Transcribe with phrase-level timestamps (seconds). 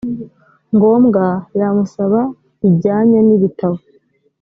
[0.75, 1.25] ngombwa
[1.59, 2.19] yamusaba
[2.61, 3.77] bijyanye n ibitabo